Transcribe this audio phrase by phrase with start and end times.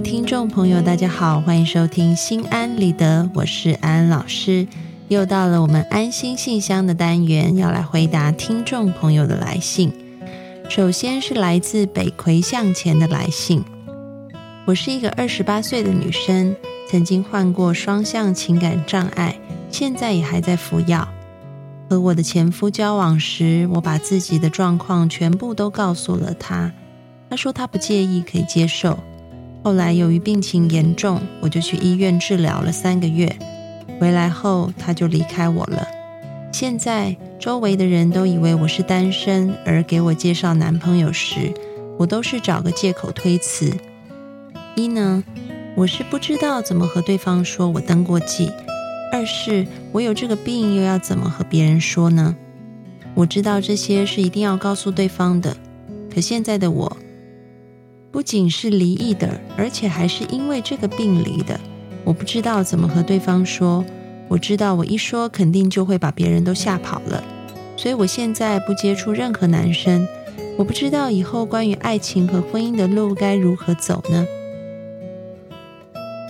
[0.00, 4.66] 听众朋友，大家好，欢迎收听心安理得，我是安安老师。
[5.08, 9.92] 又到了我们安心信箱的单元，要来回答听众朋友的来信。
[10.70, 13.62] 首先是来自北葵向前的来信。
[14.64, 16.56] 我是一个二十八岁的女生，
[16.88, 19.38] 曾经患过双向情感障碍，
[19.70, 21.06] 现在也还在服药。
[21.90, 26.72] 和我的前夫交往时，我把自己的状况全部都告诉了他，
[27.28, 28.98] 他说他不介意，可以接受。
[29.62, 33.30] 后来由于病情严重，我就去医院治疗了三个月。
[34.00, 35.86] 回来后他就离开我了。
[36.52, 41.52] 现在周围的人都以为我是单身，而给我介绍男朋友时，
[41.98, 43.70] 我都是找个借口推辞。
[44.74, 45.22] 一呢，
[45.76, 48.48] 我是不知道怎么和对方说我登过记；
[49.12, 52.34] 二是我有这个病，又要怎么和别人说呢？
[53.14, 55.54] 我知道这些是一定要告诉对方的，
[56.12, 56.96] 可现在的我。
[58.12, 61.58] 不仅是离异的，而且还是因为这个病离的。
[62.04, 63.84] 我不知道怎么和对方说。
[64.28, 67.22] 我知道我一说，肯定就会把别人都吓跑了。
[67.76, 70.06] 所以我现在不接触任何男生。
[70.56, 74.26] 我不知道以后关于爱情和婚姻的路该如何走呢？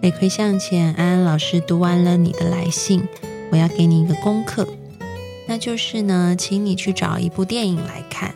[0.00, 3.02] 北葵向前，安安老师读完了你的来信，
[3.50, 4.66] 我要给你一个功课，
[5.46, 8.34] 那就是呢，请你去找一部电影来看。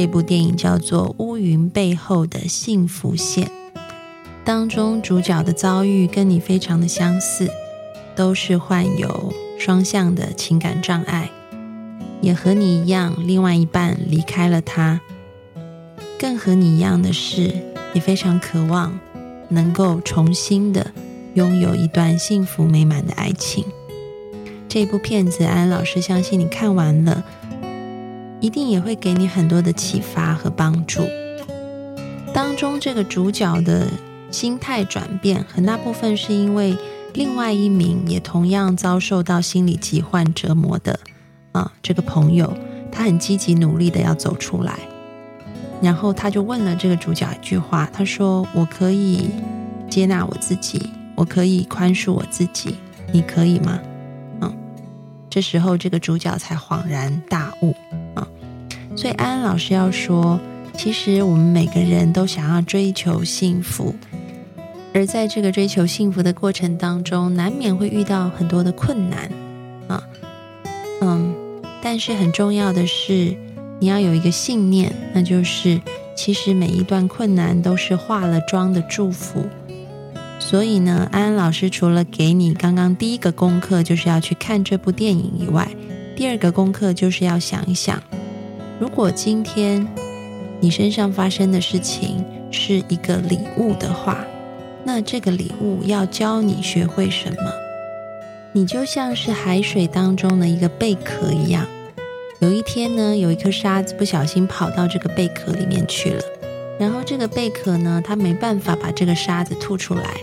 [0.00, 3.46] 这部电影叫做《乌云背后的幸福线》，
[4.44, 7.50] 当中主角的遭遇跟你非常的相似，
[8.14, 11.28] 都是患有双向的情感障碍，
[12.20, 15.00] 也和你一样，另外一半离开了他。
[16.16, 17.52] 更和你一样的是，
[17.92, 18.96] 也非常渴望
[19.48, 20.92] 能够重新的
[21.34, 23.64] 拥有一段幸福美满的爱情。
[24.68, 27.24] 这部片子，安安老师相信你看完了。
[28.40, 31.02] 一定也会给你很多的启发和帮助。
[32.32, 33.86] 当中这个主角的
[34.30, 36.76] 心态转变，很大部分是因为
[37.14, 41.00] 另外一名也同样遭受到心理疾患折磨的
[41.52, 42.56] 啊这个朋友，
[42.92, 44.78] 他很积极努力的要走出来。
[45.80, 49.30] 然后他就问了这个主角一句话，他说：“我可以
[49.88, 52.74] 接纳我自己，我可以宽恕我自己，
[53.12, 53.78] 你可以吗？”
[55.30, 57.74] 这时候这个主角才恍然大悟
[58.14, 58.26] 啊。
[58.96, 60.40] 所以安安老师要说，
[60.76, 63.94] 其实我们每个人都想要追求幸福，
[64.92, 69.30] 而在这个追求幸福的过程当中，难免会遇到很多的困难
[69.86, 70.02] 啊，
[71.00, 71.34] 嗯，
[71.80, 73.36] 但是很重要的是，
[73.78, 75.80] 你要有一个信念，那就是
[76.16, 79.46] 其实每一段困难都是化了妆的祝福。
[80.48, 85.68] 所以呢，安安老师除了给你刚刚第一个功课就是要去看这部电影以外，
[86.16, 88.02] 第二个功课就是要想一想。
[88.80, 89.86] 如果今天
[90.58, 94.24] 你身上发生的事情是一个礼物的话，
[94.84, 97.52] 那这个礼物要教你学会什么？
[98.52, 101.66] 你就像是海水当中的一个贝壳一样。
[102.38, 106.22] 有一天呢，有一颗沙子不小心跑到这个贝壳里面去了，
[106.80, 110.16] 然后这个贝壳呢，它没办法把这个沙子吐出来，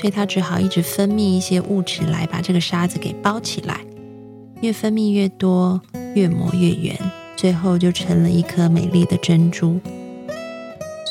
[0.00, 3.80] 所以它只好一直分泌一些物质来把这个沙子给包起来。
[4.62, 5.80] 越分泌越多，
[6.14, 6.98] 越磨越圆。
[7.36, 9.78] 最后就成了一颗美丽的珍珠。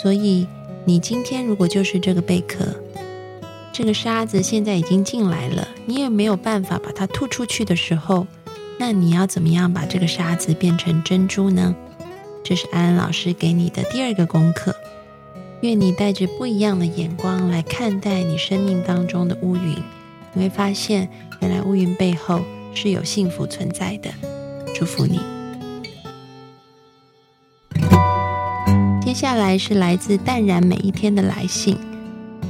[0.02, 0.48] 所以，
[0.86, 2.66] 你今天如果就是这个贝壳，
[3.72, 8.26] 这个沙子现在已经进来了，你也没有办法把它吐出去的时候，
[8.80, 11.76] 那你要怎么样把这个沙子变成珍珠呢？
[12.44, 14.76] 这是安安老师给你的第二个功课。
[15.62, 19.76] 愿你带着不一样的眼光来看待你生命当中的乌云，
[20.34, 21.10] 你会发现，
[21.42, 22.42] 原来乌云背后
[22.74, 24.10] 是有幸福存在的。
[24.74, 25.20] 祝福你。
[29.02, 31.76] 接下来是来自淡然每一天的来信，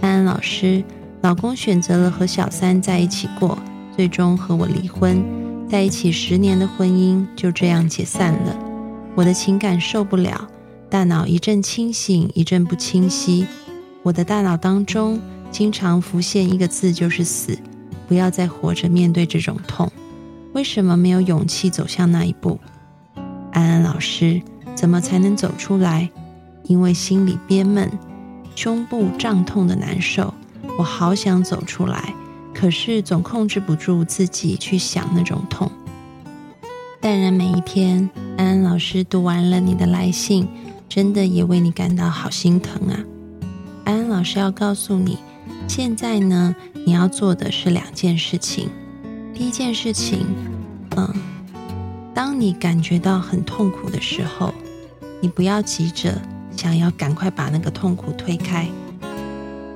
[0.01, 0.83] 安安老师，
[1.21, 3.57] 老公选择了和小三在一起过，
[3.95, 5.23] 最终和我离婚，
[5.67, 8.55] 在一起十年的婚姻就这样解散了。
[9.15, 10.47] 我的情感受不了，
[10.89, 13.45] 大脑一阵清醒一阵不清晰，
[14.01, 15.21] 我的大脑当中
[15.51, 17.57] 经常浮现一个字，就是死。
[18.07, 19.91] 不要再活着面对这种痛，
[20.53, 22.59] 为什么没有勇气走向那一步？
[23.51, 24.41] 安安老师，
[24.73, 26.09] 怎么才能走出来？
[26.63, 27.87] 因为心里憋闷，
[28.55, 30.33] 胸部胀痛的难受，
[30.79, 32.15] 我好想走出来，
[32.51, 35.71] 可是总控制不住自己去想那种痛。
[36.99, 40.47] 淡然每一天，安安老师读完了你的来信，
[40.89, 42.99] 真的也为你感到好心疼啊！
[43.85, 45.19] 安安老师要告诉你，
[45.67, 46.53] 现在呢，
[46.85, 48.67] 你要做的是两件事情。
[49.33, 50.25] 第一件事情，
[50.97, 51.13] 嗯，
[52.13, 54.53] 当你感觉到很痛苦的时候，
[55.21, 56.19] 你不要急着。
[56.57, 58.67] 想要赶快把那个痛苦推开，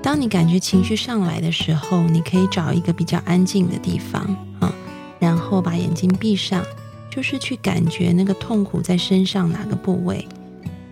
[0.02, 4.22] 当你感觉情绪上来的时候，你可以找一个比较安静的地方
[4.60, 4.76] 啊，
[5.18, 6.62] 然后把眼睛闭上，
[7.10, 10.28] 就是去感觉那个痛苦在身上哪个部位，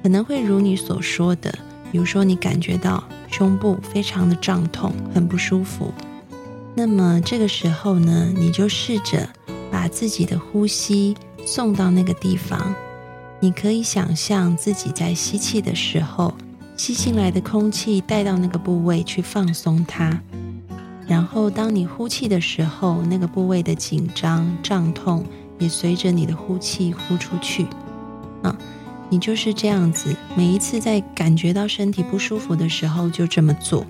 [0.01, 1.53] 可能会如你所说的，
[1.91, 5.93] 比如说你感觉到胸部非常的胀痛，很不舒服。
[6.73, 9.27] 那么这个时候呢，你就试着
[9.69, 11.15] 把自己的呼吸
[11.45, 12.73] 送到那个地方。
[13.39, 16.33] 你可以想象自己在吸气的时候，
[16.77, 20.21] 吸进来的空气带到那个部位去放松它。
[21.07, 25.25] 然后当你呼气的时候，那个部位的紧张、胀痛
[25.59, 27.65] 也随着你的呼气呼出去。
[28.43, 28.55] 啊，
[29.11, 33.85] 你就是这样子，每一次在感觉到身体不舒服的时候，就这么做。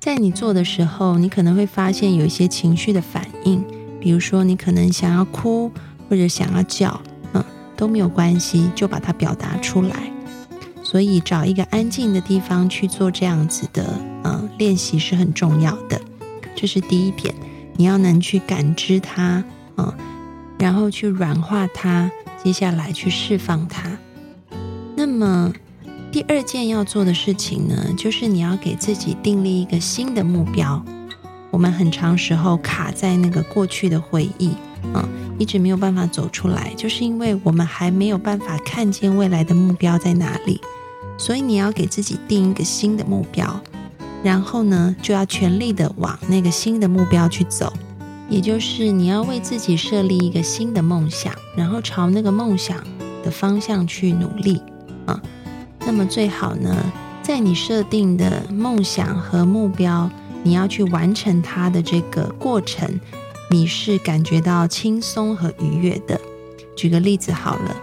[0.00, 3.62] 在你做的时候，你可能会发现有一些情绪的反应，
[4.00, 5.70] 比如说你可能想要哭
[6.08, 6.98] 或者想要叫，
[7.34, 7.44] 嗯，
[7.76, 10.10] 都没有关系，就把它表达出来。
[10.82, 16.00] 所以找一个安静的地方去做这样子的，嗯，练习是很重要的。
[16.56, 17.34] 这是第一点，
[17.76, 19.44] 你要能去感知它，
[19.76, 19.92] 嗯，
[20.58, 22.10] 然后去软化它，
[22.42, 23.90] 接下来去释放它。
[24.96, 25.52] 那么。
[26.12, 30.80] 第二件要做的事情呢，就是你要给自己订立一个新的目标。
[31.50, 34.50] 我们很长时候卡在那个过去的回忆，
[34.92, 35.04] 啊，
[35.40, 40.60] 一直没有办法走出来，就是因为我们还没有办法看见未来的目标在哪里。
[41.18, 43.60] 所以你要给自己定一个新的目标，
[44.22, 47.72] 然后呢，就要全力的往那个新的目标去走。
[48.30, 52.80] 也就是你要为自己设立一个新的梦想，然后朝那个梦想
[53.24, 54.62] 的方向去努力，
[55.06, 55.20] 啊。
[55.86, 56.74] 那么最好呢，
[57.22, 60.10] 在你设定的梦想和目标，
[60.42, 63.00] 你要去完成它的这个过程，
[63.50, 66.20] 你是感觉到轻松和愉悦的。
[66.74, 67.76] 举个例子好了，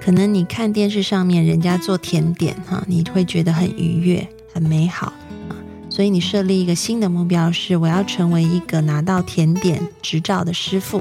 [0.00, 5.12] 可能你看电视上面人家做甜点哈，你会觉得很愉悦、很美好
[5.48, 5.54] 啊。
[5.90, 10.98] 所以你设立一个新的目标是，我要成为一个拿到甜点执照的师傅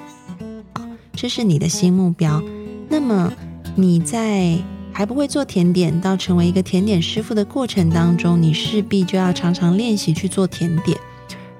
[0.74, 2.44] 啊，这是你的新目标。
[2.90, 3.34] 那么
[3.76, 4.58] 你在
[4.92, 10.98] 还不会做甜点，到成为一个甜点师傅的过程当中，你势必就要常常练习去做甜点。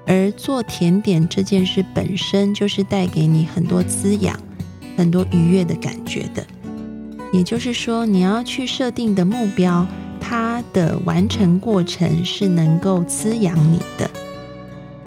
[0.06, 4.38] 而做甜点这件事本身就是带给你很多滋养、
[4.96, 6.44] 很多愉悦的感觉的。
[7.30, 9.86] 也就是说，你要去设定的目标，
[10.18, 14.10] 它的完成过程是能够滋养你的。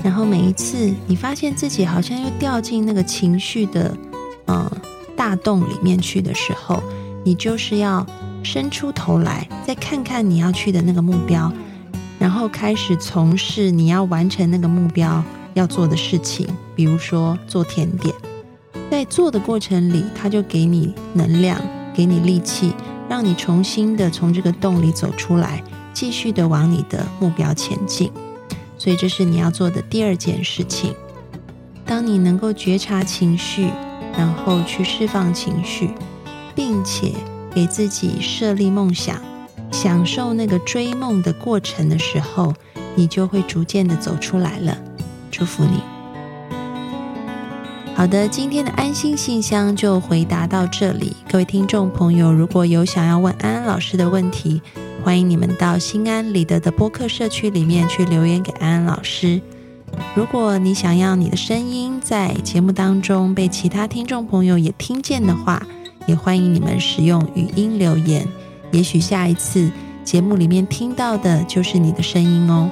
[0.03, 3.97] 然后每一次你发现自己好像又掉进那个情绪的
[4.45, 4.71] 呃
[5.15, 6.81] 大洞里面去的时候，
[7.23, 8.05] 你就是要。
[8.43, 11.53] 伸出头来，再看看你要去的那个目标，
[12.17, 15.23] 然后开始从事你要完成那个目标
[15.53, 16.47] 要做的事情。
[16.75, 18.11] 比如说做甜点，
[18.89, 21.61] 在做的过程里，它就给你能量，
[21.93, 22.73] 给你力气，
[23.07, 25.63] 让你重新的从这个洞里走出来，
[25.93, 28.11] 继续的往你的目标前进。
[28.75, 30.95] 所以这是你要做的第二件事情。
[31.85, 33.69] 当你能够觉察情绪，
[34.17, 35.91] 然后去释放情绪，
[36.61, 37.11] 并且。
[37.53, 39.19] 给自己设立梦想，
[39.71, 42.53] 享受那个追梦的过程的时候，
[42.95, 44.77] 你就会逐渐的走出来了。
[45.29, 45.81] 祝福你。
[47.93, 51.13] 好的，今天的安心信箱就回答到这里。
[51.29, 54.61] 各位听众朋友，如果有想要问安安老师的问题，
[55.03, 59.41] 欢迎你们到心安理得的播客社区里面去留言给安安老师。
[60.15, 65.61] 如果你想要你的声音在节目当中被其他听众朋友也听见的话，
[66.07, 68.27] 也欢迎你们使用语音留言，
[68.71, 69.71] 也许下一次
[70.03, 72.69] 节目里面听到的就是你的声音哦。